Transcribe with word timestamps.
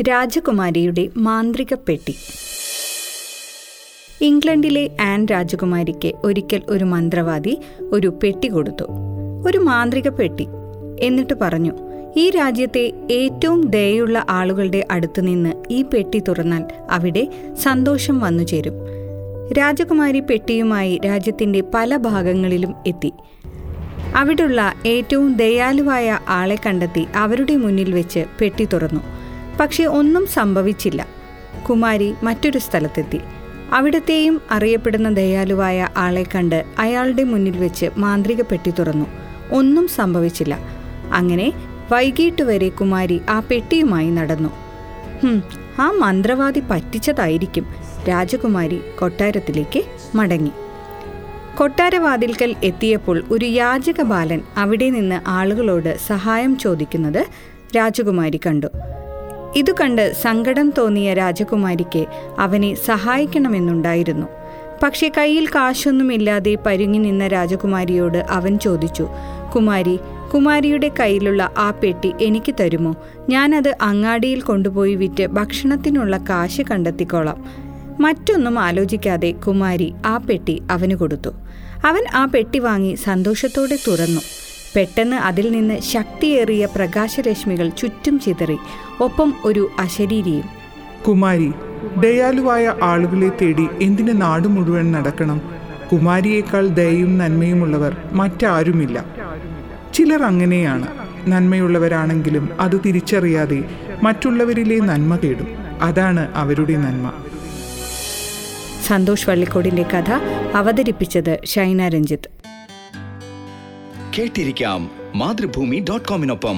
രാജകുമാരിയുടെ 0.00 1.08
മാന്ത്രിക 1.16 1.74
പെട്ടി. 1.74 2.16
ഇംഗ്ലണ്ടിലെ 4.22 4.90
ആൻ 5.00 5.26
രാജകുമാരിക്ക് 5.26 6.12
ഒരിക്കൽ 6.24 6.62
ഒരു 6.68 6.84
മന്ത്രവാദി 6.84 7.58
ഒരു 7.92 8.18
പെട്ടി 8.22 8.48
കൊടുത്തു. 8.48 8.84
ഒരു 9.46 9.58
മാന്ത്രിക 9.58 10.08
പെട്ടി. 10.08 10.46
എന്നിട്ട് 11.00 11.34
പറഞ്ഞു 11.34 11.72
ഈ 12.16 12.30
രാജ്യത്തെ 12.30 12.92
ഏറ്റവും 13.10 13.70
ദയുള്ള 13.70 14.26
ആളുകളുടെ 14.28 14.86
അടുത്തു 14.90 15.20
നിന്ന് 15.20 15.52
ഈ 15.70 15.82
പെട്ടി 15.82 16.18
തുറന്നാൽ 16.18 16.64
അവിടെ 16.90 17.28
സന്തോഷം 17.62 18.20
വന്നു 18.20 18.42
ചേരും 18.42 18.74
രാജകുമാരി 19.52 20.20
പെട്ടിയുമായി 20.20 21.00
രാജ്യത്തിന്റെ 21.06 21.62
പല 21.74 21.96
ഭാഗങ്ങളിലും 21.96 22.74
എത്തി. 22.86 23.12
അവിടുള്ള 24.16 24.74
ഏറ്റവും 24.86 25.36
ദയാലുവായ 25.36 26.18
ആളെ 26.28 26.58
കണ്ടെത്തി 26.66 27.06
അവരുടെ 27.14 27.56
മുന്നിൽ 27.56 27.92
വെച്ച് 27.92 28.24
പെട്ടി 28.40 28.64
തുറന്നു. 28.64 29.19
പക്ഷെ 29.60 29.84
ഒന്നും 29.84 30.26
സംഭവിച്ചില്ല. 30.26 31.06
കുമാരി 31.68 32.14
മറ്റൊരു 32.22 32.58
സ്ഥലത്തെത്തി. 32.58 33.20
അവിടത്തെയും 33.72 34.40
അറിയപ്പെടുന്ന 34.50 35.10
ദയാലുവായ 35.10 35.88
ആളെ 35.96 36.24
കണ്ട് 36.34 36.64
അയാളുടെ 36.78 37.24
മുന്നിൽ 37.24 37.58
വെച്ച് 37.58 37.86
മാന്ത്രിക 37.96 38.42
പെട്ടി 38.42 38.70
തുറന്നു. 38.70 39.06
ഒന്നും 39.52 39.88
സംഭവിച്ചില്ല. 39.88 40.58
അങ്ങനെ 41.12 41.52
വൈകിട്ട് 41.92 42.42
വരെ 42.42 42.68
കുമാരി 42.68 43.20
ആ 43.30 43.40
പെട്ടിയുമായി 43.40 44.10
നടന്നു. 44.10 44.50
ആ 45.78 45.90
മന്ത്രവാദി 45.90 46.62
പറ്റിച്ചതായിരിക്കും. 46.70 47.66
രാജകുമാരി 48.08 48.80
കൊട്ടാരത്തിലേക്ക് 48.98 49.82
മടങ്ങി. 50.14 50.50
കൊട്ടാരവാതിൽക്കൽ 51.56 52.54
എത്തിയപ്പോൾ 52.64 53.22
ഒരു 53.30 53.46
യാചക 53.46 54.02
ബാലൻ 54.02 54.40
അവിടെ 54.56 54.90
നിന്ന് 54.90 55.20
ആളുകളോട് 55.28 55.98
സഹായം 56.06 56.58
ചോദിക്കുന്നത് 56.58 57.26
രാജകുമാരി 57.76 58.40
കണ്ടു. 58.46 58.66
ഇതു 59.56 59.72
കണ്ട് 59.72 60.12
സങ്കടം 60.22 60.72
തോന്നിയ 60.78 61.14
രാജകുമാരിക്ക് 61.14 62.06
അവനെ 62.38 62.74
സഹായിക്കണമെന്നുണ്ടായിരുന്നു. 62.74 64.26
പക്ഷേ 64.82 65.10
കയ്യിൽ 65.18 65.46
കാശൊന്നുമില്ലാതെ 65.46 66.58
പരുങ്ങി 66.66 66.98
നിന്ന 66.98 67.26
രാജകുമാരിയോട് 67.26 68.18
അവൻ 68.18 68.58
ചോദിച്ചു 68.58 69.08
കുമാരി 69.54 69.98
കുമാരിയുടെ 70.34 70.90
കയ്യിലുള്ള 71.00 71.50
ആ 71.58 71.70
പെട്ടി 71.70 72.12
എനിക്ക് 72.20 72.54
തരുമോ? 72.60 72.96
ഞാനത് 73.28 73.76
അങ്ങാടിയിൽ 73.82 74.40
കൊണ്ടുപോയി 74.40 74.94
വിറ്റ് 74.94 75.26
ഭക്ഷണത്തിനുള്ള 75.26 76.16
കാശ് 76.16 76.60
കണ്ടെത്തിക്കോളാം. 76.70 77.44
മറ്റൊന്നും 78.00 78.58
ആലോചിക്കാതെ 78.58 79.30
കുമാരി 79.30 79.94
ആ 80.06 80.16
പെട്ടി 80.16 80.62
അവന് 80.70 80.94
കൊടുത്തു. 80.94 81.30
അവൻ 81.84 82.04
ആ 82.14 82.24
പെട്ടി 82.24 82.58
വാങ്ങി 82.58 82.94
സന്തോഷത്തോടെ 82.94 83.78
തുറന്നു. 83.88 84.20
പെട്ടെന്ന് 84.76 85.16
അതിൽ 85.16 85.52
നിന്ന് 85.52 85.80
ശക്തിയേറിയ 85.80 86.66
പ്രകാശരശ്മികൾ 86.66 87.68
ചുറ്റും 87.68 88.20
ചിതറി 88.20 88.58
ഒപ്പം 89.00 89.34
ഒരു 89.44 89.70
അശരീരിയും. 89.78 90.44
കുമാരി 91.08 91.52
ദയാലുവായ 91.96 92.74
ആളുകളെ 92.82 93.28
തേടി 93.28 93.66
എന്തിന് 93.82 94.22
നാട് 94.22 94.48
മുഴുവൻ 94.48 94.92
നടക്കണം? 94.92 95.40
കുമാരിയേക്കാൾ 95.92 96.66
ദയയും 96.66 97.18
നന്മയുമുള്ളവർ 97.18 97.96
മറ്റാരുമില്ല. 98.12 99.04
ചിലർ 99.94 100.22
അങ്ങനെയാണ്. 100.22 100.88
നന്മയുള്ളവരാണെങ്കിലും 101.26 102.60
അത് 102.60 102.80
തിരിച്ചറിയാതെ 102.86 103.64
മറ്റുള്ളവരിലെ 104.02 104.80
നന്മ 104.80 105.16
തേടും. 105.16 105.46
അതാണ് 105.82 106.34
അവരുടെ 106.34 106.76
നന്മ. 106.76 107.12
സന്തോഷ് 108.86 109.30
വള്ളിക്കോടിന്റെ 109.30 109.82
കഥ 109.82 110.10
അവതരിപ്പിച്ചത് 110.54 111.38
ഷൈന 111.44 111.88
രഞ്ജിത്ത്. 111.88 112.39
കേട്ടിരിക്കാം 114.09 114.81
മാതൃഭൂമി 115.15 115.77
ഡോട്ട് 115.89 116.07
കോമിനൊപ്പം 116.07 116.57